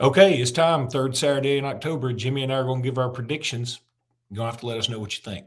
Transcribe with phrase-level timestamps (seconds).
[0.00, 0.88] Okay, it's time.
[0.88, 2.12] Third Saturday in October.
[2.12, 3.80] Jimmy and I are going to give our predictions.
[4.30, 5.46] You're going to have to let us know what you think.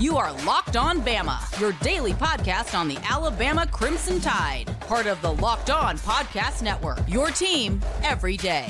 [0.00, 5.22] You are Locked On Bama, your daily podcast on the Alabama Crimson Tide, part of
[5.22, 6.98] the Locked On Podcast Network.
[7.06, 8.66] Your team every day.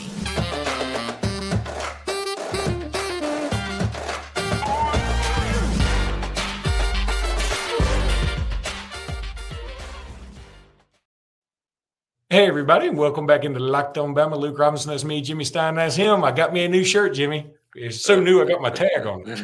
[12.32, 14.38] Hey, everybody, and welcome back into Locked On Bama.
[14.38, 15.20] Luke Robinson, that's me.
[15.20, 16.24] Jimmy Stein, that's him.
[16.24, 17.50] I got me a new shirt, Jimmy.
[17.74, 19.38] It's so new, I got my tag on it.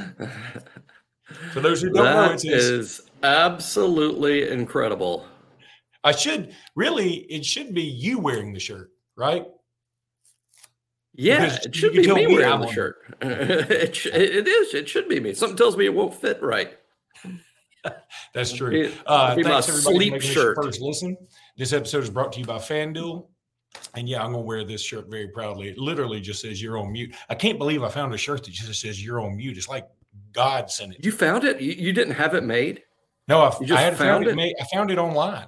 [1.52, 5.26] For those who don't that know, it is absolutely incredible.
[6.02, 9.44] I should really, it should be you wearing the shirt, right?
[11.12, 13.18] Yeah, Because it should be me wearing the shirt.
[13.20, 14.72] it, sh- it is.
[14.72, 15.34] It should be me.
[15.34, 16.77] Something tells me it won't fit right.
[18.34, 18.92] That's true.
[19.06, 20.56] Uh, thanks everybody for sleep shirt.
[20.56, 21.16] first listen.
[21.56, 23.26] This episode is brought to you by FanDuel.
[23.94, 25.68] And yeah, I'm going to wear this shirt very proudly.
[25.68, 27.14] It literally just says you're on mute.
[27.28, 29.56] I can't believe I found a shirt that just says you're on mute.
[29.56, 29.86] It's like
[30.32, 31.04] God sent it.
[31.04, 31.60] You found it?
[31.60, 32.82] You, you didn't have it made?
[33.28, 34.34] no, I, I had found, it?
[34.34, 35.46] Made, I found it online.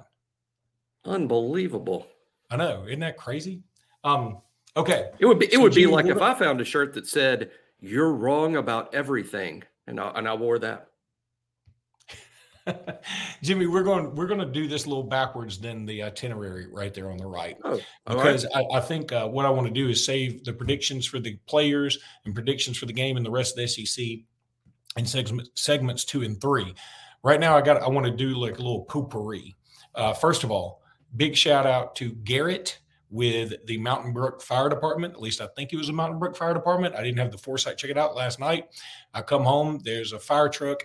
[1.05, 2.07] Unbelievable.
[2.49, 2.85] I know.
[2.85, 3.63] Isn't that crazy?
[4.03, 4.41] Um,
[4.77, 5.09] okay.
[5.19, 5.47] It would be.
[5.47, 8.93] It So, would be like if I found a shirt that said "You're wrong about
[8.93, 10.90] everything," and I, and I wore that.
[13.41, 16.93] Jimmy, we're going we're going to do this a little backwards than the itinerary right
[16.93, 17.57] there on the right.
[17.63, 18.23] Oh, all right.
[18.23, 21.19] because I, I think uh, what I want to do is save the predictions for
[21.19, 24.05] the players and predictions for the game and the rest of the SEC
[24.97, 26.73] in segment, segments two and three.
[27.23, 29.55] Right now, I got I want to do like a little poopery.
[29.95, 30.81] Uh, first of all,
[31.15, 35.13] big shout out to Garrett with the Mountain Brook Fire Department.
[35.13, 36.95] At least I think it was a Mountain Brook Fire Department.
[36.95, 38.65] I didn't have the foresight to check it out last night.
[39.13, 40.83] I come home, there's a fire truck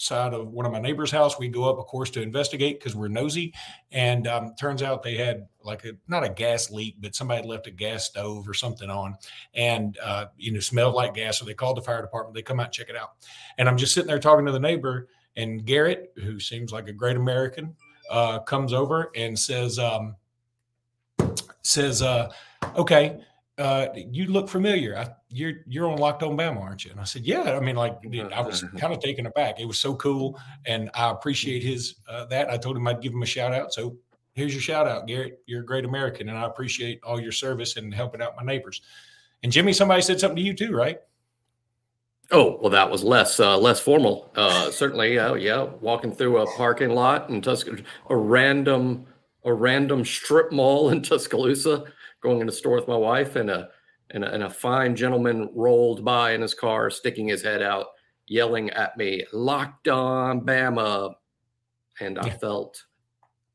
[0.00, 1.38] outside of one of my neighbor's house.
[1.38, 3.52] We go up, of course, to investigate because we're nosy.
[3.92, 7.66] And um, turns out they had like a not a gas leak, but somebody left
[7.66, 9.16] a gas stove or something on,
[9.52, 11.38] and uh, you know smelled like gas.
[11.38, 12.34] So they called the fire department.
[12.34, 13.10] They come out check it out.
[13.58, 16.92] And I'm just sitting there talking to the neighbor, and Garrett, who seems like a
[16.94, 17.76] great American,
[18.10, 20.16] uh, comes over and says, um,
[21.60, 22.32] says, uh,
[22.74, 23.20] "Okay,
[23.60, 24.96] uh, you look familiar.
[24.96, 27.76] I, you're you're on Locked On Bama, aren't you?" And I said, "Yeah." I mean,
[27.76, 27.98] like
[28.32, 29.60] I was kind of taken aback.
[29.60, 32.50] It was so cool, and I appreciate his uh, that.
[32.50, 33.74] I told him I'd give him a shout out.
[33.74, 33.96] So
[34.32, 35.42] here's your shout out, Garrett.
[35.46, 38.80] You're a great American, and I appreciate all your service and helping out my neighbors.
[39.42, 40.98] And Jimmy, somebody said something to you too, right?
[42.30, 44.30] Oh well, that was less uh, less formal.
[44.34, 45.64] Uh, certainly, uh, yeah.
[45.80, 49.06] Walking through a parking lot in Tuscaloosa, a random
[49.44, 51.84] a random strip mall in Tuscaloosa,
[52.22, 53.68] going in a store with my wife, and a
[54.10, 57.86] and a, and a fine gentleman rolled by in his car, sticking his head out,
[58.26, 61.14] yelling at me, "Locked on Bama,"
[62.00, 62.36] and I Yeah.
[62.38, 62.82] felt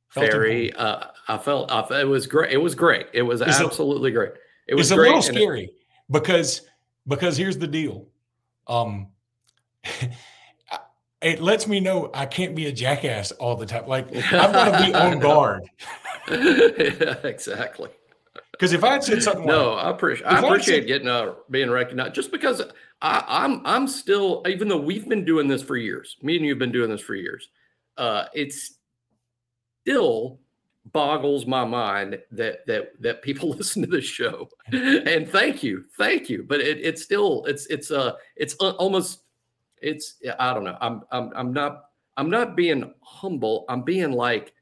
[0.09, 0.71] Felt very.
[0.73, 2.51] Uh, I felt I, it was great.
[2.53, 3.07] It was great.
[3.13, 4.31] It was It's a- absolutely great.
[4.67, 5.71] It was it's a little and it- scary
[6.09, 6.61] because
[7.07, 8.07] because here's the deal.
[8.67, 9.09] Um,
[11.21, 13.87] it lets me know I can't be a jackass all the time.
[13.87, 15.63] Like I've got to be on guard
[16.29, 16.35] yeah,
[17.23, 17.89] exactly.
[18.51, 21.07] Because if I had said something No, like, I appreciate I I appreciate said- getting
[21.07, 22.61] uh being recognized just because
[23.01, 26.59] I, I'm I'm still even though we've been doing this for years, me and you've
[26.59, 27.49] been doing this for years,
[27.97, 28.77] uh it's
[29.81, 30.39] still
[30.93, 34.49] boggles my mind that that that people listen to this show.
[34.71, 36.43] and thank you, thank you.
[36.47, 39.21] But it, it's still it's it's uh it's uh, almost
[39.81, 40.77] it's I don't know.
[40.81, 41.85] I'm I'm I'm not
[42.17, 43.65] I'm not being humble.
[43.67, 44.53] I'm being like,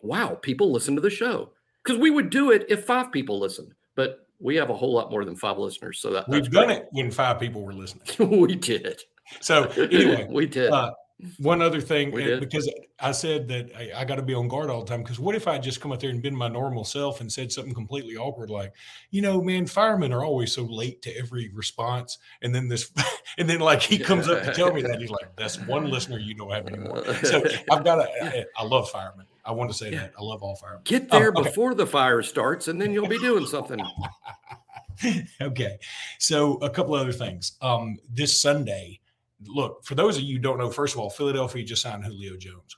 [0.00, 1.52] wow, people listen to the show
[1.86, 5.10] because we would do it if five people listened, but we have a whole lot
[5.10, 6.00] more than five listeners.
[6.00, 8.06] So that we've done it when five people were listening.
[8.40, 9.02] we did.
[9.40, 10.70] So anyway, we did.
[10.70, 10.92] uh,
[11.38, 12.70] one other thing, because
[13.00, 15.02] I said that I, I got to be on guard all the time.
[15.02, 17.50] Because what if I just come up there and been my normal self and said
[17.50, 18.74] something completely awkward, like,
[19.10, 22.90] you know, man, firemen are always so late to every response, and then this,
[23.38, 26.18] and then like he comes up to tell me that he's like, that's one listener
[26.18, 27.02] you don't have anymore.
[27.22, 28.24] So I've got to.
[28.24, 29.26] I, I love firemen.
[29.46, 30.00] I want to say Yeah.
[30.02, 30.80] that I love all fire.
[30.84, 31.42] Get Oh, there okay.
[31.42, 33.80] before the fire starts, and then you'll be doing something.
[35.40, 35.78] okay.
[36.18, 37.52] So a couple other things.
[37.60, 39.00] Um, this Sunday,
[39.46, 42.36] look, for those of you who don't know, first of all, Philadelphia just signed Julio
[42.36, 42.76] Jones.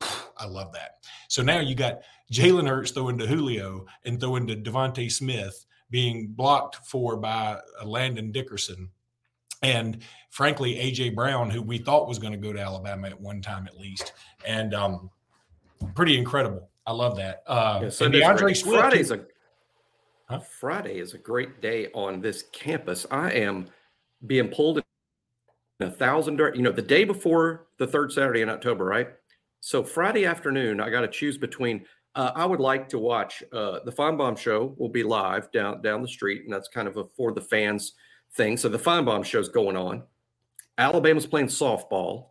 [0.00, 0.92] I love that.
[1.28, 2.00] So now you got
[2.32, 7.84] Jalen Hurts throwing to Julio and throwing to DeVonta Smith being blocked for by uh,
[7.84, 8.90] Landon Dickerson.
[9.62, 13.42] And frankly, AJ Brown, who we thought was going to go to Alabama at one
[13.42, 14.12] time at least.
[14.46, 15.10] And um,
[15.94, 16.68] pretty incredible.
[16.86, 17.42] I love that.
[17.46, 18.56] Uh, Yeah, and Sunday's DeAndre great.
[18.56, 18.80] Swift.
[18.80, 19.24] Friday's a
[20.28, 20.40] Huh?
[20.40, 23.06] Friday is a great day on this campus.
[23.10, 23.66] I am
[24.26, 24.78] being pulled
[25.80, 26.36] in a thousand.
[26.36, 29.08] dir- You know, the day before the third Saturday in October, right?
[29.60, 33.78] So Friday afternoon, I got to choose between Uh, I would like to watch uh,
[33.84, 34.74] the Finebaum show.
[34.78, 37.92] Will be live down down the street, and that's kind of a for the fans
[38.32, 38.56] thing.
[38.56, 40.02] So the Finebaum show's going on.
[40.78, 42.30] Alabama's playing softball.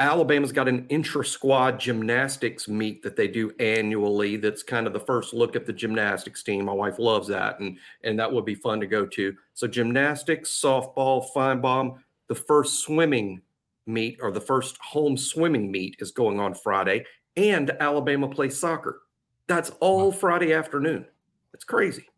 [0.00, 4.36] Alabama's got an intra squad gymnastics meet that they do annually.
[4.36, 6.64] That's kind of the first look at the gymnastics team.
[6.64, 9.36] My wife loves that, and and that would be fun to go to.
[9.52, 11.98] So gymnastics, softball, Finebaum.
[12.28, 13.42] The first swimming
[13.86, 17.04] meet or the first home swimming meet is going on Friday,
[17.36, 19.02] and Alabama plays soccer.
[19.48, 21.04] That's all Friday afternoon.
[21.52, 22.08] It's crazy.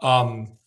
[0.00, 0.58] Um,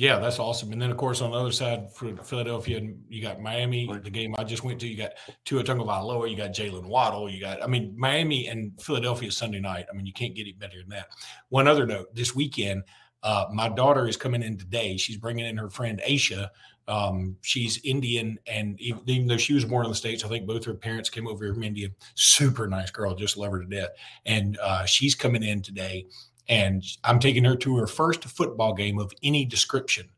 [0.00, 0.72] yeah, that's awesome.
[0.72, 2.80] And then, of course, on the other side for Philadelphia,
[3.10, 3.86] you got Miami.
[4.02, 5.10] The game I just went to, you got
[5.44, 7.62] Tua Tagovailoa, you got Jaylen Waddle, you got.
[7.62, 9.84] I mean, Miami and Philadelphia Sunday night.
[9.92, 11.08] I mean, you can't get it better than that.
[11.50, 12.84] One other note: this weekend,
[13.22, 14.96] uh, my daughter is coming in today.
[14.96, 16.48] She's bringing in her friend Aisha.
[16.88, 20.46] Um, she's Indian, and even, even, though she was born in the states, I think
[20.46, 21.88] both her parents came over from India.
[22.14, 23.90] Super nice girl, just love her to death.
[24.24, 26.06] And uh, she's coming in today
[26.50, 30.10] and I'm taking her to her first football game of any description.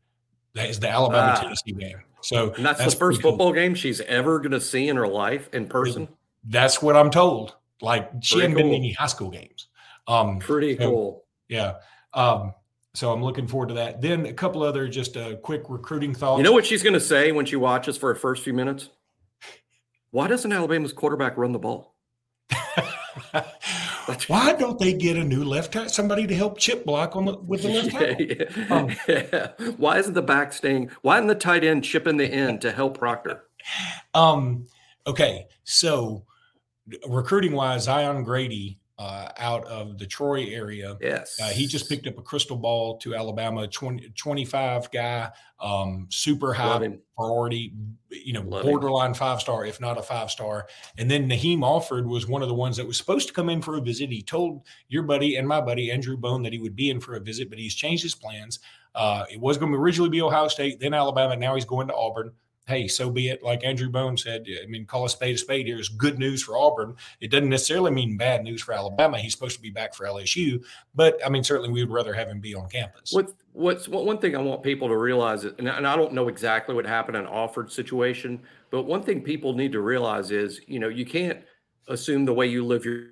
[0.55, 1.40] That is the Alabama ah.
[1.40, 2.02] Tennessee game.
[2.23, 5.06] So and that's, that's the first football game she's ever going to see in her
[5.06, 6.08] life in person.
[6.44, 7.55] That's what I'm told.
[7.81, 8.62] Like she pretty hadn't cool.
[8.64, 9.69] been to any high school games.
[10.08, 11.25] Um, pretty so, cool.
[11.49, 11.75] Yeah.
[12.14, 12.55] Um,
[12.94, 14.00] so I'm looking forward to that.
[14.00, 16.38] Then a couple other just uh, quick recruiting thoughts.
[16.38, 18.88] You know what she's going to say when she watches for her first few minutes?
[20.11, 21.94] Why doesn't Alabama's quarterback run the ball?
[24.29, 27.38] Why don't they get a new left tackle, somebody to help chip block on the
[27.38, 28.26] with the left tackle?
[28.26, 28.75] yeah, yeah.
[28.75, 29.73] Um, yeah.
[29.76, 30.91] Why isn't the back staying?
[31.03, 33.44] Why isn't the tight end chipping the end to help Proctor?
[34.14, 34.67] Um.
[35.06, 35.47] Okay.
[35.64, 36.25] So,
[37.06, 40.96] recruiting wise, Zion Grady uh, out of the Troy area.
[41.00, 41.37] Yes.
[41.40, 46.52] Uh, he just picked up a crystal ball to Alabama, 20, 25 guy, um, super
[46.52, 47.75] high priority,
[48.10, 50.69] you know, Love borderline five star, if not a five star.
[50.99, 53.60] And then Nyheim Alford was one of the ones that was supposed to come in
[53.60, 54.08] for a visit.
[54.08, 57.16] He told your buddy and my buddy, Andrew Bone, that he would be in for
[57.16, 58.60] a visit, but he's changed his plans.
[58.94, 61.34] Uh, it was going to originally be Ohio State, then Alabama.
[61.34, 62.32] Now he's going to Auburn
[62.67, 63.43] hey, so be it.
[63.43, 66.43] Like Andrew Bone said, I mean, call a spade a spade here is good news
[66.43, 66.94] for Auburn.
[67.20, 69.19] It doesn't necessarily mean bad news for Alabama.
[69.19, 70.62] He's supposed to be back for LSU,
[70.94, 73.12] but I mean, certainly we would rather have him be on campus.
[73.12, 76.87] What, what's one thing I want people to realize, and I don't know exactly what
[76.87, 81.05] happened in Alford's situation, but one thing people need to realize is, you know, you
[81.05, 81.41] can't
[81.88, 83.06] assume the way you live your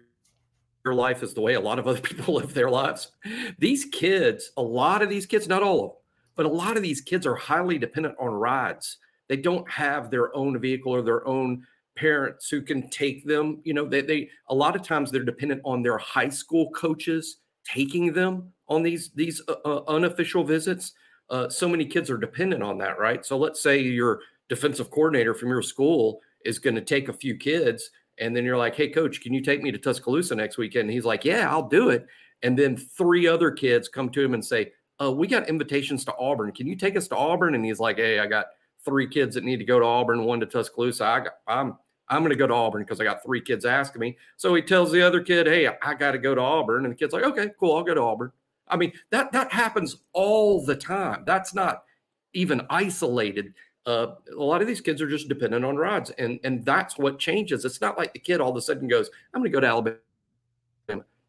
[0.83, 3.13] your life is the way a lot of other people live their lives.
[3.59, 5.97] These kids, a lot of these kids, not all of them,
[6.37, 8.97] but a lot of these kids are highly dependent on rides
[9.31, 11.65] they don't have their own vehicle or their own
[11.97, 13.61] parents who can take them.
[13.63, 17.37] You know, they, they a lot of times they're dependent on their high school coaches
[17.65, 20.93] taking them on these these uh, uh, unofficial visits.
[21.31, 23.25] Uh, so many kids are dependent on that, right?
[23.25, 24.19] So let's say your
[24.49, 27.89] defensive coordinator from your school is going to take a few kids,
[28.19, 30.93] and then you're like, "Hey, coach, can you take me to Tuscaloosa next weekend?" And
[30.93, 32.05] he's like, "Yeah, I'll do it."
[32.43, 36.17] And then three other kids come to him and say, uh, "We got invitations to
[36.19, 36.51] Auburn.
[36.51, 38.47] Can you take us to Auburn?" And he's like, "Hey, I got."
[38.85, 41.05] Three kids that need to go to Auburn, one to Tuscaloosa.
[41.05, 41.77] I got, I'm
[42.09, 44.19] I'm going to go to Auburn because I got three kids asking me.
[44.37, 46.97] So he tells the other kid, "Hey, I got to go to Auburn," and the
[46.97, 48.33] kid's like, "Okay, cool, I'll go to Auburn."
[48.69, 51.25] I mean, that that happens all the time.
[51.27, 51.85] That's not
[52.33, 53.55] even isolated.
[53.87, 57.19] Uh, a lot of these kids are just dependent on rides, and and that's what
[57.19, 57.65] changes.
[57.65, 59.67] It's not like the kid all of a sudden goes, "I'm going to go to
[59.67, 59.97] Alabama."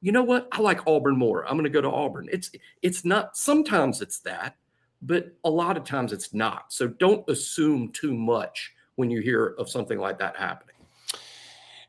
[0.04, 0.48] You know what?
[0.52, 1.46] I like Auburn more.
[1.46, 2.28] I'm going to go to Auburn.
[2.32, 3.38] It's it's not.
[3.38, 4.56] Sometimes it's that,
[5.02, 6.72] but a lot of times it's not.
[6.72, 10.76] So don't assume too much when you hear of something like that happening.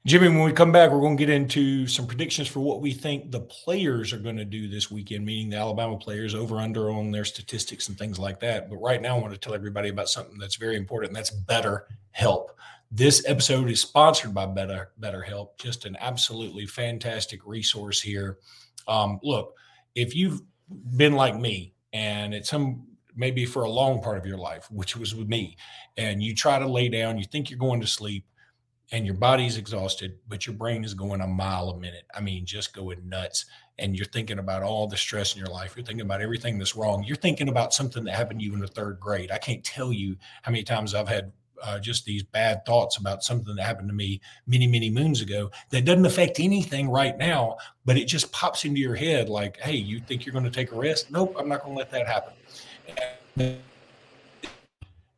[0.05, 2.93] Jimmy, when we come back, we're going to get into some predictions for what we
[2.93, 6.91] think the players are going to do this weekend, meaning the Alabama players over under
[6.91, 8.69] on their statistics and things like that.
[8.69, 11.31] But right now, I want to tell everybody about something that's very important, and that's
[11.31, 12.51] Better Help.
[12.91, 18.39] This episode is sponsored by Better BetterHelp, just an absolutely fantastic resource here.
[18.89, 19.55] Um, look,
[19.95, 20.41] if you've
[20.97, 24.97] been like me, and at some maybe for a long part of your life, which
[24.97, 25.57] was with me.
[25.97, 28.25] And you try to lay down, you think you're going to sleep,
[28.93, 32.05] and your body's exhausted, but your brain is going a mile a minute.
[32.15, 33.47] I mean, just going nuts.
[33.79, 35.75] And you're thinking about all the stress in your life.
[35.75, 37.03] You're thinking about everything that's wrong.
[37.03, 39.31] You're thinking about something that happened to you in the third grade.
[39.31, 43.23] I can't tell you how many times I've had uh, just these bad thoughts about
[43.23, 47.57] something that happened to me many, many moons ago that doesn't affect anything right now,
[47.87, 50.73] but it just pops into your head like, hey, you think you're going to take
[50.73, 51.11] a rest?
[51.11, 52.35] Nope, I'm not going to let that happen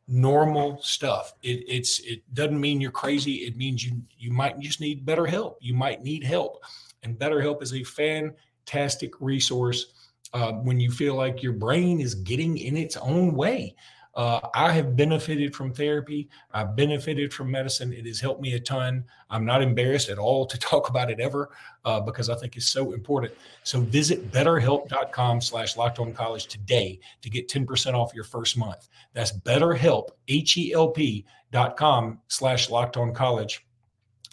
[0.07, 1.33] normal stuff.
[1.41, 3.45] It, it's it doesn't mean you're crazy.
[3.45, 5.57] It means you you might just need better help.
[5.61, 6.63] You might need help,
[7.03, 9.93] and BetterHelp is a fantastic resource
[10.33, 13.75] uh, when you feel like your brain is getting in its own way.
[14.15, 16.29] Uh, I have benefited from therapy.
[16.53, 17.91] I've benefited from medicine.
[17.91, 19.03] It has helped me a ton.
[19.29, 21.49] I'm not embarrassed at all to talk about it ever
[21.83, 23.33] uh, because I think it's so important.
[23.63, 28.87] So visit betterhelp.com slash locked on college today to get 10% off your first month.
[29.13, 33.65] That's betterhelp, H-E-L-P dot com slash locked on college.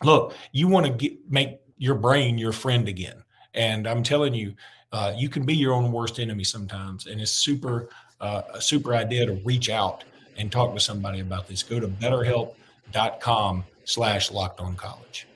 [0.02, 3.22] Look, you want to get make your brain your friend again.
[3.54, 4.54] And I'm telling you,
[4.92, 7.06] uh, you can be your own worst enemy sometimes.
[7.06, 7.88] And it's super
[8.22, 10.04] uh, a super idea to reach out
[10.38, 11.62] and talk to somebody about this.
[11.62, 15.26] Go to betterhelp.com slash locked on college.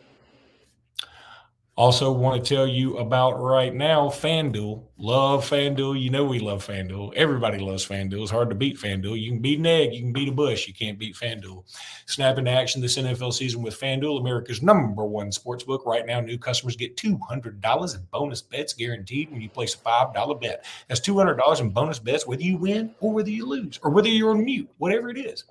[1.76, 4.82] Also, want to tell you about right now FanDuel.
[4.96, 6.00] Love FanDuel.
[6.00, 7.12] You know we love FanDuel.
[7.12, 8.22] Everybody loves FanDuel.
[8.22, 9.20] It's hard to beat FanDuel.
[9.20, 10.66] You can beat an egg, you can beat a bush.
[10.66, 11.64] You can't beat FanDuel.
[12.06, 15.84] Snap into action this NFL season with FanDuel, America's number one sports book.
[15.84, 20.40] Right now, new customers get $200 in bonus bets guaranteed when you place a $5
[20.40, 20.64] bet.
[20.88, 24.30] That's $200 in bonus bets whether you win or whether you lose or whether you're
[24.30, 25.44] on mute, whatever it is.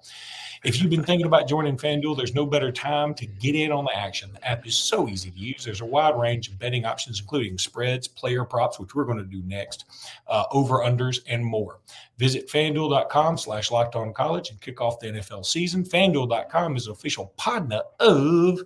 [0.63, 3.85] If you've been thinking about joining FanDuel, there's no better time to get in on
[3.85, 4.31] the action.
[4.33, 5.63] The app is so easy to use.
[5.63, 9.23] There's a wide range of betting options, including spreads, player props, which we're going to
[9.23, 9.85] do next,
[10.27, 11.79] uh, over unders, and more.
[12.17, 15.83] Visit fanduel.com slash locked on college and kick off the NFL season.
[15.83, 18.59] Fanduel.com is official partner of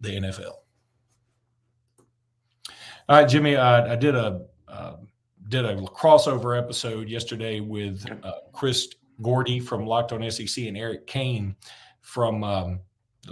[0.00, 0.54] the NFL.
[3.08, 4.96] All right, Jimmy, I, I did a uh,
[5.48, 8.88] did a crossover episode yesterday with uh, Chris
[9.22, 11.56] Gordy from Locked On SEC and Eric Kane
[12.00, 12.80] from um,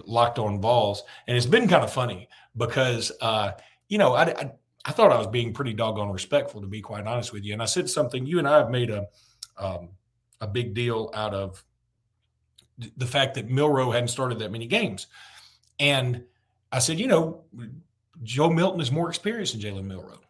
[0.05, 3.53] Locked On Vols, and it's been kind of funny because uh,
[3.89, 4.53] you know I, I,
[4.85, 7.63] I thought I was being pretty doggone respectful to be quite honest with you, and
[7.63, 8.27] I said something.
[8.27, 9.07] You and I have made a
[9.59, 9.91] um,
[10.41, 11.65] a big deal out of
[12.97, 15.07] the fact that Milroe hadn't started that many games,
[15.79, 16.25] and
[16.73, 17.45] I said, you know,
[18.23, 20.21] Joe Milton is more experienced than Jalen Milroe.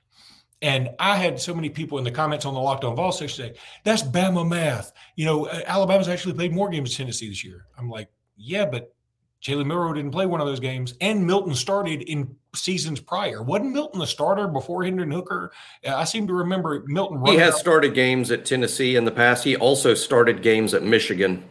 [0.62, 3.46] And I had so many people in the comments on the Locked On Vol section
[3.46, 4.92] say, that's Bama math.
[5.14, 7.66] You know, Alabama's actually played more games than Tennessee this year.
[7.78, 8.94] I'm like, yeah, but
[9.42, 10.94] Jalen Milroe didn't play one of those games.
[11.00, 13.42] And Milton started in seasons prior.
[13.42, 15.52] Wasn't Milton the starter before Hendon Hooker?
[15.86, 17.24] I seem to remember Milton.
[17.26, 17.60] He has out.
[17.60, 19.44] started games at Tennessee in the past.
[19.44, 21.44] He also started games at Michigan.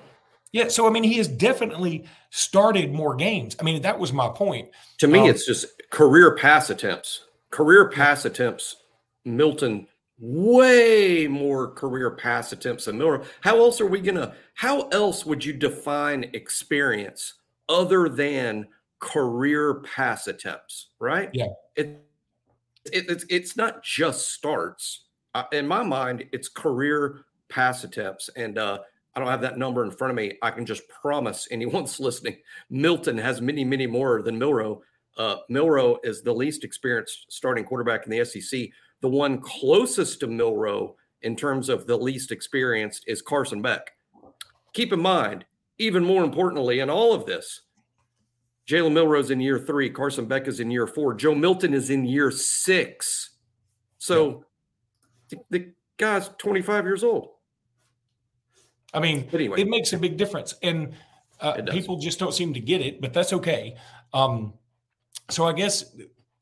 [0.52, 3.56] Yeah, so I mean, he has definitely started more games.
[3.60, 4.70] I mean, that was my point.
[5.00, 7.26] To me, um, it's just career pass attempts.
[7.52, 8.78] Career pass attempts
[9.26, 13.26] Milton way more career pass attempts than Milroe.
[13.42, 14.34] How else are we gonna?
[14.54, 17.36] How else would you define experience
[17.68, 18.68] other than
[19.00, 20.90] career pass attempts?
[21.00, 21.30] Right?
[21.34, 21.48] Yeah.
[21.76, 22.02] It,
[22.86, 25.02] it it's it's not just starts.
[25.34, 28.80] Uh, in my mind, it's career pass attempts, and uh,
[29.16, 30.38] I don't have that number in front of me.
[30.42, 32.38] I can just promise anyone's listening.
[32.70, 34.82] Milton has many, many more than Milroe.
[35.18, 38.70] Uh, Milroe is the least experienced starting quarterback in the SEC
[39.02, 43.92] the one closest to Milroe in terms of the least experienced is Carson Beck.
[44.74, 45.46] Keep in mind,
[45.78, 47.62] even more importantly, in all of this,
[48.68, 52.06] Jalen Milroe's in year three, Carson Beck is in year four, Joe Milton is in
[52.06, 53.32] year six.
[53.98, 54.46] So
[55.30, 57.30] the, the guy's 25 years old.
[58.94, 59.62] I mean, anyway.
[59.62, 60.56] it makes a big difference.
[60.64, 60.94] And
[61.42, 63.76] uh, people just don't seem to get it, but that's okay.
[64.14, 64.54] Um,
[65.30, 65.96] so I guess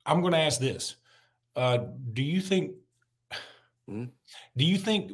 [0.05, 0.95] I'm going to ask this
[1.55, 1.79] uh,
[2.13, 2.74] do you think?
[3.89, 4.05] Mm-hmm.
[4.55, 5.12] Do you think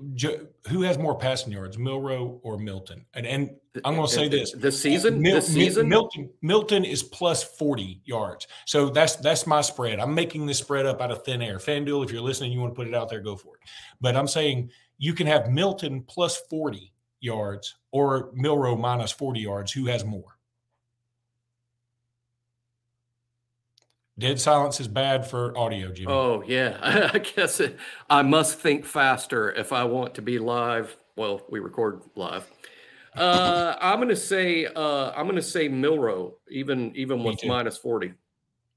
[0.67, 3.03] who has more passing yards, Milroe or Milton?
[3.15, 3.49] And, and
[3.83, 8.47] I'm going to say this: the season, Mil- season, Milton, Milton is plus 40 yards.
[8.65, 9.99] So that's that's my spread.
[9.99, 11.57] I'm making this spread up out of thin air.
[11.57, 13.69] FanDuel, if you're listening, you want to put it out there, go for it.
[13.99, 14.69] But I'm saying
[14.99, 19.71] you can have Milton plus 40 yards or Milroe minus 40 yards.
[19.71, 20.38] Who has more?
[24.19, 26.11] Dead silence is bad for audio, Jimmy.
[26.11, 26.77] Oh yeah,
[27.13, 27.77] I guess it,
[28.09, 30.97] I must think faster if I want to be live.
[31.15, 32.45] Well, we record live.
[33.15, 38.13] Uh, I'm gonna say uh, I'm gonna say Milroe, even even with minus forty.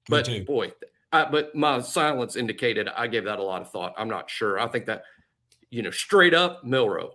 [0.08, 0.72] But boy,
[1.12, 3.94] I, but my silence indicated I gave that a lot of thought.
[3.99, 4.61] I'm not sure.
[4.61, 5.02] I think that
[5.70, 7.14] you know straight up Milroe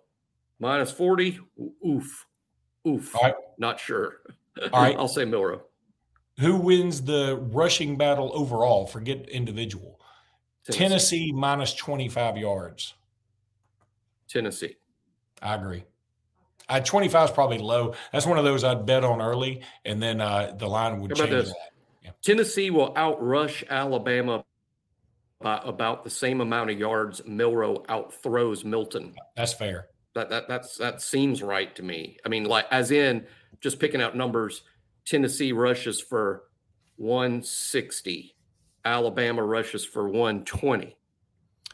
[0.59, 1.39] minus forty.
[1.85, 2.25] Oof,
[2.85, 3.15] oof.
[3.57, 4.17] Not sure.
[4.73, 5.61] All right, I'll say Milroe.
[6.39, 8.85] Who wins the rushing battle overall?
[8.85, 9.99] Forget individual.
[10.65, 12.93] Tennessee, Tennessee minus 25 yards.
[14.27, 14.75] Tennessee.
[15.41, 15.83] I agree.
[16.69, 17.95] I 25 is probably low.
[18.11, 21.47] That's one of those I'd bet on early, and then uh, the line would change.
[22.03, 22.11] Yeah.
[22.21, 24.43] Tennessee will outrush Alabama
[25.39, 27.21] by about the same amount of yards.
[27.25, 29.15] Milroe outthrows Milton.
[29.35, 29.87] That's fair.
[30.13, 32.17] That that that's that seems right to me.
[32.25, 33.25] I mean, like as in
[33.61, 34.63] just picking out numbers.
[35.07, 36.43] Tennessee rushes for
[36.97, 38.35] 160.
[38.83, 40.97] Alabama rushes for 120.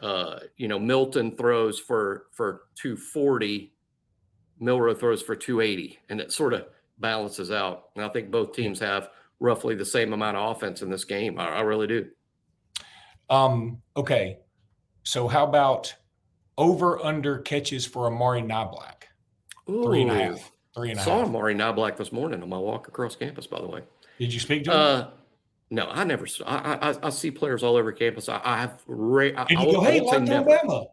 [0.01, 3.73] Uh, you know, Milton throws for for 240.
[4.59, 6.67] Milroe throws for 280, and it sort of
[6.99, 7.85] balances out.
[7.95, 9.09] And I think both teams have
[9.39, 11.39] roughly the same amount of offense in this game.
[11.39, 12.07] I, I really do.
[13.29, 14.37] Um, okay.
[15.03, 15.93] So how about
[16.57, 19.03] over under catches for Amari Niblack?
[19.65, 20.52] Three and a half.
[20.75, 21.27] Three and a Saw half.
[21.27, 23.81] Amari Niblack this morning on my walk across campus, by the way.
[24.19, 24.77] Did you speak to him?
[24.77, 25.07] Uh,
[25.69, 26.25] no, I never.
[26.27, 28.29] saw- I, I I see players all over campus.
[28.29, 28.81] I, I have.
[28.87, 30.49] Ra- Did I you go, hey, won't say Locked never.
[30.51, 30.83] Alabama?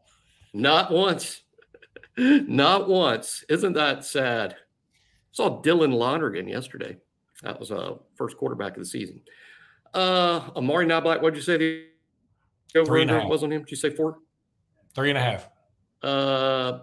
[0.54, 1.40] Not once.
[2.16, 3.44] Not once.
[3.48, 4.56] Isn't that sad?
[5.32, 6.96] Saw Dylan Lonergan yesterday.
[7.42, 9.22] That was a uh, first quarterback of the season.
[9.94, 11.22] Uh, Amari Niblack.
[11.22, 11.84] What'd you say the
[12.78, 13.62] over under was on him?
[13.62, 14.18] Did you say four?
[14.94, 15.48] Three and a half.
[16.02, 16.80] Uh,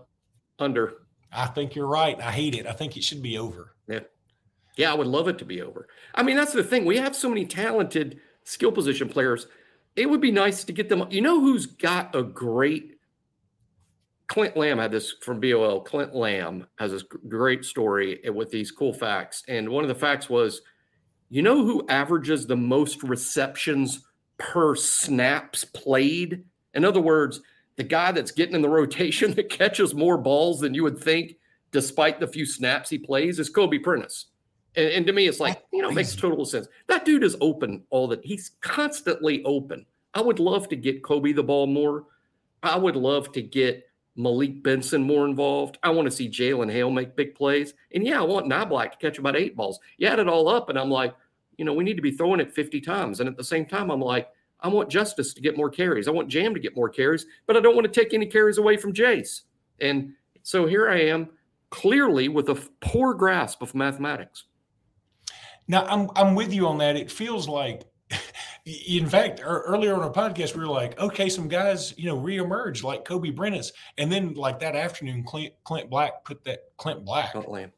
[0.60, 0.94] under.
[1.32, 2.20] I think you're right.
[2.22, 2.66] I hate it.
[2.66, 3.76] I think it should be over.
[3.88, 4.02] Yeah,
[4.76, 5.88] Yeah, I would love it to be over.
[6.16, 6.86] I mean, that's the thing.
[6.86, 9.48] We have so many talented skill position players.
[9.96, 11.06] It would be nice to get them.
[11.10, 12.98] You know who's got a great
[14.28, 15.82] Clint Lamb had this from BOL.
[15.82, 19.44] Clint Lamb has this great story with these cool facts.
[19.48, 20.62] And one of the facts was,
[21.30, 24.06] you know who averages the most receptions
[24.38, 26.44] per snaps played?
[26.74, 27.42] In other words,
[27.78, 31.38] the guy that's getting in the rotation that catches more balls than you would think,
[31.72, 34.26] despite the few snaps he plays, is Kobe Prentice.
[34.76, 36.68] And, and to me, it's like, That's you know, it makes total sense.
[36.88, 39.86] That dude is open all the he's constantly open.
[40.14, 42.06] I would love to get Kobe the ball more.
[42.64, 45.78] I would love to get Malik Benson more involved.
[45.84, 47.74] I want to see Jalen Hale make big plays.
[47.94, 49.80] And yeah, I want Niblack to catch about eight balls.
[49.98, 51.16] You add it all up, and I'm like,
[51.58, 53.20] you know, we need to be throwing it 50 times.
[53.20, 54.30] And at the same time, I'm like,
[54.60, 56.08] I want Justice to get more carries.
[56.08, 58.58] I want Jam to get more carries, but I don't want to take any carries
[58.58, 59.42] away from Jace.
[59.80, 61.30] And so here I am,
[61.70, 64.46] clearly with a poor grasp of mathematics.
[65.68, 66.96] Now I'm I'm with you on that.
[66.96, 67.84] It feels like,
[68.66, 72.18] in fact, ear- earlier on our podcast we were like, okay, some guys you know
[72.18, 77.06] reemerged like Kobe Prentice, and then like that afternoon, Clint Clint Black put that Clint
[77.06, 77.72] Black Clint Lamb.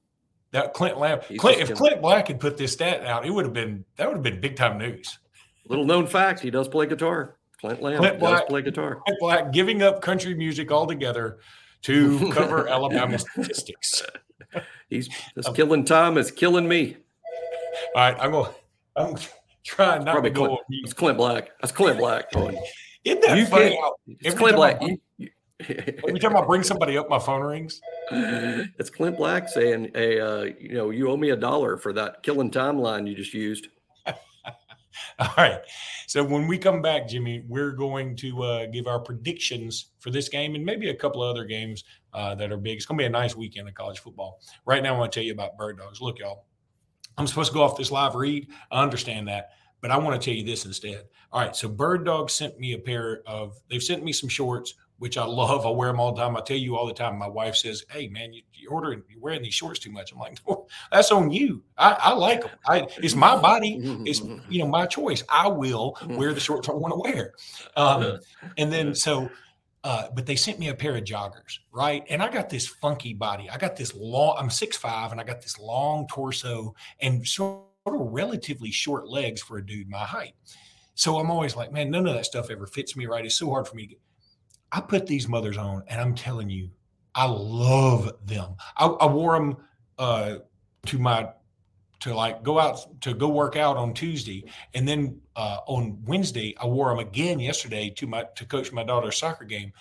[0.52, 1.20] that Clint Lamb.
[1.38, 4.16] Clint, if Clint Black had put this stat out, it would have been that would
[4.16, 5.19] have been big time news.
[5.70, 7.38] Little known fact, he does play guitar.
[7.62, 8.48] Clint Lamb Clint does Black.
[8.48, 9.00] play guitar.
[9.06, 11.40] Clint Black giving up country music altogether
[11.84, 14.02] to cover Alabama statistics.
[14.90, 16.98] He's this killing time is killing me.
[17.96, 18.52] All right, I'm going.
[18.96, 19.16] I'm
[19.64, 20.46] trying not Probably to go.
[20.48, 21.50] Clint, it's Clint Black.
[21.62, 22.26] That's Clint Black.
[23.04, 23.76] Isn't that You funny?
[23.76, 24.82] how It's Clint Black.
[24.82, 25.30] I- You- you-
[26.08, 27.80] every time I bring somebody up, my phone rings.
[28.12, 32.24] it's Clint Black saying, "Hey, uh, you know, you owe me a dollar for that
[32.24, 33.68] killing timeline you just used."
[35.20, 35.60] All right.
[36.08, 40.30] So when we come back, Jimmy, we're going to uh, give our predictions for this
[40.30, 42.78] game and maybe a couple of other games uh, that are big.
[42.78, 44.40] It's going to be a nice weekend of college football.
[44.66, 46.02] Right now, I want to tell you about Bird Dogs.
[46.02, 46.46] Look, y'all,
[47.18, 48.48] I'm supposed to go off this live read.
[48.72, 49.50] I understand that,
[49.82, 51.04] but I want to tell you this instead.
[51.32, 51.56] All right.
[51.56, 55.26] So Bird Dogs sent me a pair of, they've sent me some shorts, which I
[55.26, 55.66] love.
[55.66, 56.38] I wear them all the time.
[56.38, 57.18] I tell you all the time.
[57.18, 60.12] My wife says, Hey, man, you, you're ordering, you're wearing these shorts too much.
[60.12, 61.64] I'm like, no, that's on you.
[61.78, 62.52] I, I like them.
[62.68, 65.24] I, it's my body it's you know my choice.
[65.30, 67.34] I will wear the shorts I want to wear.
[67.76, 68.20] Um,
[68.58, 69.30] and then so,
[69.84, 72.04] uh, but they sent me a pair of joggers, right?
[72.10, 73.50] And I got this funky body.
[73.50, 74.36] I got this long.
[74.38, 79.42] I'm six five, and I got this long torso and sort of relatively short legs
[79.42, 80.34] for a dude my height.
[80.96, 83.26] So I'm always like, man, none of that stuff ever fits me right.
[83.26, 84.00] It's so hard for me to get.
[84.72, 86.70] I put these mothers on, and I'm telling you,
[87.16, 88.56] I love them.
[88.78, 89.58] I, I wore them
[89.98, 90.36] uh,
[90.86, 91.30] to my
[92.00, 96.56] to like go out to go work out on Tuesday, and then uh, on Wednesday
[96.62, 99.74] I wore them again yesterday to my to coach my daughter's soccer game,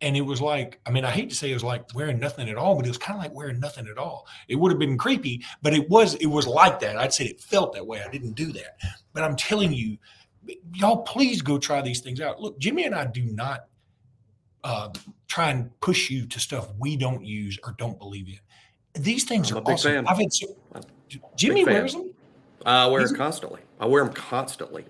[0.00, 2.48] and it was like I mean I hate to say it was like wearing nothing
[2.48, 4.26] at all, but it was kind of like wearing nothing at all.
[4.48, 6.98] It would have been creepy, but it was it was like that.
[6.98, 8.02] I'd say it felt that way.
[8.02, 8.76] I didn't do that,
[9.14, 9.96] but I'm telling you,
[10.74, 12.40] y'all please go try these things out.
[12.40, 13.66] Look, Jimmy and I do not
[14.64, 14.90] uh,
[15.28, 19.02] try and push you to stuff we don't use or don't believe in.
[19.02, 19.92] These things I'm are awesome.
[19.92, 20.06] fan.
[20.06, 20.46] I've had so,
[21.36, 22.12] Jimmy wears them.
[22.64, 23.60] I wear them constantly.
[23.80, 24.84] I wear them constantly.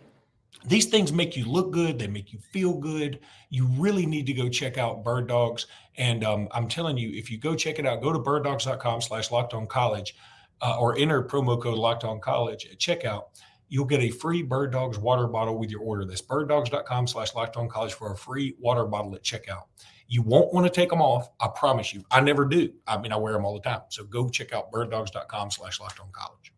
[0.64, 1.98] These things make you look good.
[1.98, 3.20] They make you feel good.
[3.50, 5.66] You really need to go check out Bird Dogs.
[5.96, 9.30] And um, I'm telling you, if you go check it out, go to birddogs.com slash
[9.30, 10.14] locked on college
[10.61, 13.24] uh, or enter promo code locked on college at checkout.
[13.74, 16.04] You'll get a free Bird Dogs water bottle with your order.
[16.04, 19.62] That's birddogs.com slash locked on college for a free water bottle at checkout.
[20.08, 21.30] You won't want to take them off.
[21.40, 22.04] I promise you.
[22.11, 22.70] I never do.
[22.87, 23.80] I mean, I wear them all the time.
[23.88, 26.52] So go check out birddogs.com slash locked on college.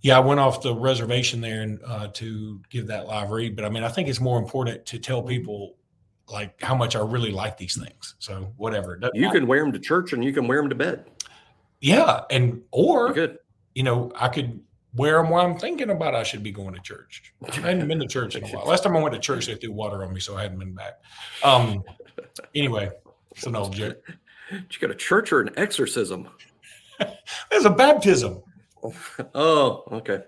[0.00, 3.64] Yeah, I went off the reservation there and uh, to give that live read, but
[3.66, 5.76] I mean, I think it's more important to tell people
[6.28, 8.14] like how much I really like these things.
[8.18, 8.96] So whatever.
[8.96, 9.40] Doesn't You matter.
[9.40, 11.04] can wear them to church and you can wear them to bed.
[11.80, 13.38] yeah, and or good.
[13.74, 14.60] You know, I could
[14.94, 17.34] wear them while I'm thinking about I should be going to church.
[17.48, 18.66] I hadn't been to church in a while.
[18.66, 20.74] Last time I went to church, they threw water on me, so I hadn't been
[20.74, 21.00] back.
[21.42, 21.82] Um,
[22.54, 22.90] anyway,
[23.32, 23.98] it's an old joke.
[24.50, 26.28] Did you go to church or an exorcism?
[27.50, 28.42] There's a baptism.
[29.34, 30.20] Oh, okay.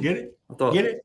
[0.00, 0.38] Get it?
[0.50, 1.04] I thought Get it?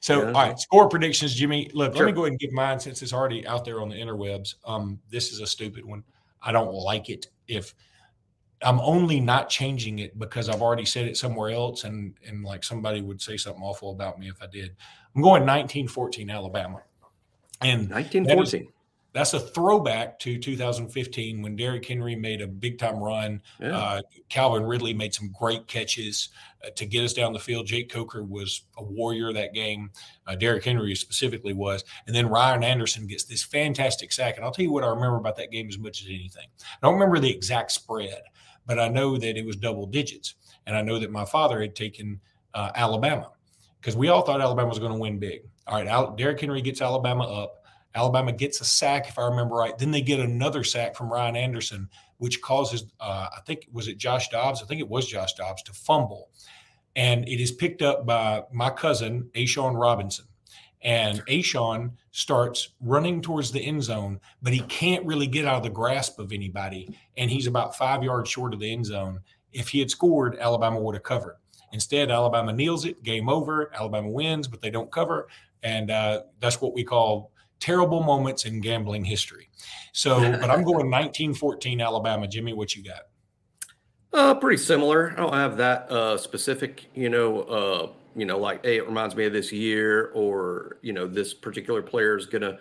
[0.00, 0.26] So, Yeah.
[0.26, 1.70] all right, score predictions, Jimmy.
[1.74, 2.04] Look, Sure.
[2.04, 4.54] let me go ahead and give mine since it's already out there on the interwebs.
[4.64, 6.04] Um, this is a stupid one.
[6.42, 7.26] I don't like it.
[7.48, 7.74] If
[8.62, 12.64] I'm only not changing it because I've already said it somewhere else, and and like
[12.64, 14.74] somebody would say something awful about me if I did.
[15.14, 16.82] I'm going 1914 Alabama,
[17.60, 18.68] and 1914.
[19.12, 23.42] that's a throwback to 2015 when Derrick Henry made a big time run.
[23.60, 23.76] Yeah.
[23.76, 26.28] Uh, Calvin Ridley made some great catches
[26.64, 27.66] uh, to get us down the field.
[27.66, 29.90] Jake Coker was a warrior that game.
[30.26, 31.84] Uh, Derrick Henry specifically was.
[32.06, 34.36] And then Ryan Anderson gets this fantastic sack.
[34.36, 36.46] And I'll tell you what I remember about that game as much as anything.
[36.60, 38.22] I don't remember the exact spread,
[38.68, 40.34] but I know that it was double digits.
[40.66, 42.20] And I know that my father had taken
[42.52, 43.32] uh, Alabama
[43.80, 45.40] because we all thought Alabama was going to win big.
[45.66, 47.64] All right, Al- Derrick Henry gets Alabama up.
[47.94, 49.76] Alabama gets a sack, if I remember right.
[49.78, 53.96] Then they get another sack from Ryan Anderson, which causes, uh, I think, was it
[53.96, 54.62] Josh Dobbs?
[54.62, 56.28] I think it was Josh Dobbs to fumble.
[56.94, 60.26] And it is picked up by my cousin, A'Shawn Robinson.
[60.82, 65.62] And Ashawn starts running towards the end zone, but he can't really get out of
[65.64, 66.96] the grasp of anybody.
[67.16, 69.20] And he's about five yards short of the end zone.
[69.52, 71.36] If he had scored, Alabama would have covered.
[71.72, 73.72] Instead, Alabama kneels it, game over.
[73.74, 75.28] Alabama wins, but they don't cover.
[75.62, 79.50] And uh, that's what we call terrible moments in gambling history.
[79.92, 82.26] So, but I'm going 1914 Alabama.
[82.26, 83.02] Jimmy, what you got?
[84.12, 85.12] Uh, pretty similar.
[85.12, 89.14] I don't have that uh, specific, you know, uh, you know, like, hey, it reminds
[89.14, 92.58] me of this year, or you know, this particular player is gonna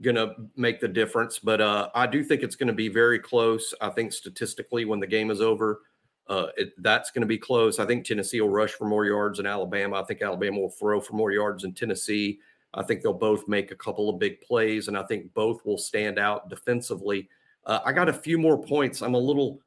[0.00, 1.38] gonna make the difference.
[1.38, 3.74] But uh, I do think it's to be very close.
[3.80, 5.82] I think statistically, when the game is over,
[6.28, 7.78] uh, it, that's to be close.
[7.78, 10.00] I think Tennessee will rush for more yards than Alabama.
[10.00, 12.38] I think Alabama will throw for more yards than Tennessee.
[12.72, 15.78] I think they'll both make a couple of big plays, and I think both will
[15.78, 17.28] stand out defensively.
[17.66, 19.02] Uh, I got a few more points.
[19.02, 19.60] I'm a little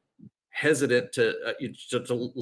[0.58, 2.34] hesitant to, uh, you- to, to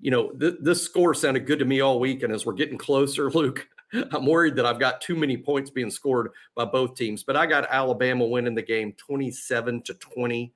[0.00, 2.24] you know, th- this score sounded good to me all week.
[2.24, 3.68] And as we're getting closer, Luke,
[4.10, 7.22] I'm worried that I've got too many points being scored by both teams.
[7.22, 10.52] But I got Alabama winning the game 27 to 20,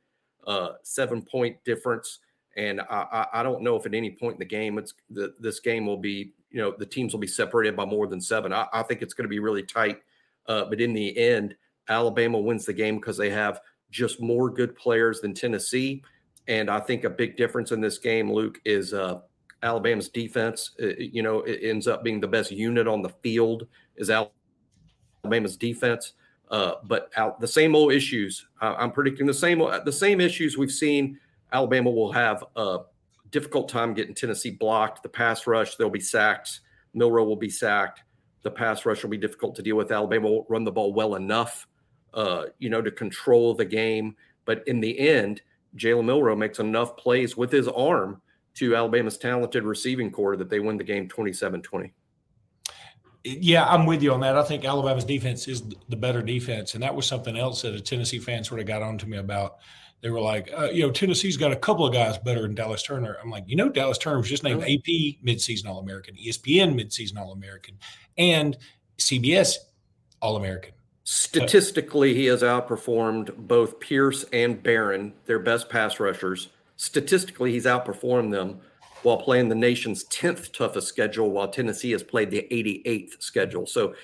[0.46, 2.18] uh, seven point difference.
[2.56, 5.34] And I, I, I don't know if at any point in the game, it's the,
[5.38, 8.52] this game will be, you know, the teams will be separated by more than seven.
[8.52, 10.00] I, I think it's going to be really tight.
[10.46, 11.54] Uh, but in the end,
[11.88, 16.02] Alabama wins the game because they have just more good players than Tennessee.
[16.48, 19.20] And I think a big difference in this game, Luke, is uh,
[19.62, 20.72] Alabama's defense.
[20.82, 25.56] uh, you know, it ends up being the best unit on the field is Alabama's
[25.56, 26.12] defense.
[26.48, 28.46] Uh, but out the same old issues.
[28.60, 31.18] I, I'm predicting the same the same issues we've seen.
[31.52, 32.78] Alabama will have a
[33.30, 35.02] difficult time getting Tennessee blocked.
[35.02, 36.60] The pass rush, they'll be sacked.
[36.94, 38.02] Milroe will be sacked.
[38.42, 39.90] The pass rush will be difficult to deal with.
[39.90, 41.66] Alabama won't run the ball well enough,
[42.14, 44.14] uh, you know, to control the game.
[44.44, 45.42] But in the end,
[45.76, 48.20] Jalen Milroe makes enough plays with his arm
[48.54, 51.92] to Alabama's talented receiving corps that they win the game 27 20.
[53.24, 54.36] Yeah, I'm with you on that.
[54.36, 57.80] I think Alabama's defense is the better defense, and that was something else that a
[57.80, 59.56] Tennessee fan sort of got on to me about.
[60.02, 62.82] They were like, uh, you know, Tennessee's got a couple of guys better than Dallas
[62.82, 63.16] Turner.
[63.20, 67.18] I'm like, you know, Dallas Turner was just named AP midseason All American, ESPN midseason
[67.18, 67.78] All American,
[68.16, 68.56] and
[68.98, 69.56] CBS
[70.20, 70.72] All American.
[71.08, 76.48] Statistically, he has outperformed both Pearce and Barron, their best pass rushers.
[76.74, 78.58] Statistically, he's outperformed them
[79.04, 83.66] while playing the nation's 10th toughest schedule, while Tennessee has played the 88th schedule.
[83.66, 83.94] So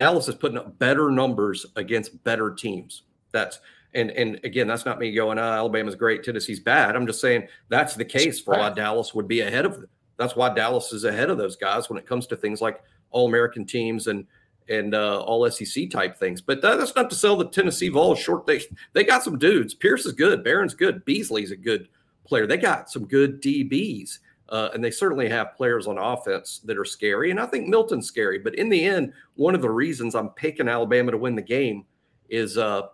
[0.00, 3.04] Dallas is putting up better numbers against better teams.
[3.30, 3.60] That's
[3.94, 6.96] and and again, that's not me going, ah, Alabama's great, Tennessee's bad.
[6.96, 9.88] I'm just saying that's the case for why Dallas would be ahead of them.
[10.16, 13.28] That's why Dallas is ahead of those guys when it comes to things like all
[13.28, 14.26] American teams and
[14.70, 16.40] and uh, all SEC type things.
[16.40, 18.46] But that, that's not to sell the Tennessee Vols short.
[18.46, 19.74] They they got some dudes.
[19.74, 20.42] Pierce is good.
[20.42, 21.04] Barron's good.
[21.04, 21.88] Beasley's a good
[22.24, 22.46] player.
[22.46, 24.20] They got some good DBs.
[24.48, 27.30] Uh, and they certainly have players on offense that are scary.
[27.30, 28.36] And I think Milton's scary.
[28.40, 31.84] But in the end, one of the reasons I'm picking Alabama to win the game
[32.28, 32.88] is uh,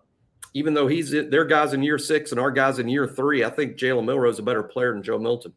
[0.52, 3.48] even though he's their guys in year six and our guys in year three, I
[3.48, 5.54] think Jalen Milroe is a better player than Joe Milton.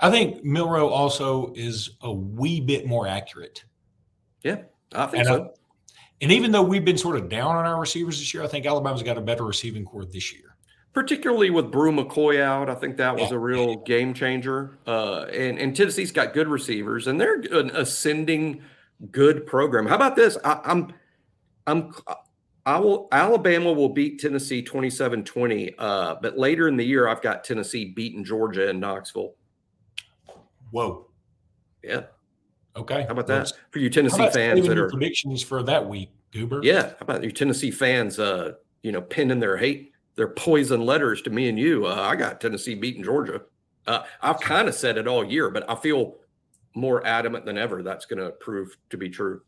[0.00, 3.64] I think Milroe also is a wee bit more accurate.
[4.42, 4.62] Yeah,
[4.94, 5.42] I think And, so.
[5.44, 5.48] uh,
[6.20, 8.66] and even though we've been sort of down on our receivers this year, I think
[8.66, 10.42] Alabama's got a better receiving corps this year.
[10.94, 12.68] particularly with Bru McCoy out.
[12.68, 13.36] I think that was Yeah.
[13.36, 14.78] a real game changer.
[14.84, 18.62] Uh, and, and Tennessee's got good receivers, and they're an ascending
[19.12, 19.86] good program.
[19.86, 20.36] How about this?
[20.42, 20.92] I, I'm,
[21.68, 21.92] I'm,
[22.66, 23.06] I will.
[23.12, 25.74] Alabama will beat Tennessee 27-20.
[25.78, 29.34] Uh, but later in the year, I've got Tennessee beating Georgia and Knoxville.
[30.72, 31.06] Whoa.
[31.84, 32.02] Yeah,
[32.78, 33.02] Okay.
[33.02, 34.90] how about that for you Tennessee fans that your are?
[34.90, 36.60] predictions for that week, Goober?
[36.62, 38.18] Yeah, how about you Tennessee fans?
[38.18, 41.86] Uh, you know, pinning their hate they're poison letters to me and you.
[41.86, 43.42] Uh, I got Tennessee beating Georgia.
[43.86, 46.16] Uh, I've kind of said it all year, but I feel
[46.74, 49.42] more adamant than ever that's going to prove to be true.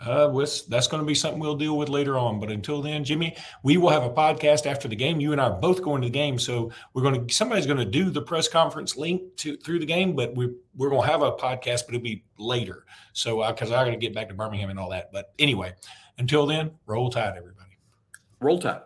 [0.00, 2.38] Uh, with, that's going to be something we'll deal with later on.
[2.38, 5.20] But until then, Jimmy, we will have a podcast after the game.
[5.20, 7.78] You and I are both going to the game, so we're going to somebody's going
[7.78, 11.08] to do the press conference link to through the game, but we we're going to
[11.10, 12.84] have a podcast, but it'll be later.
[13.12, 15.10] So because uh, I got to get back to Birmingham and all that.
[15.12, 15.74] But anyway,
[16.18, 17.78] until then, roll tide, everybody.
[18.40, 18.82] Roll tide.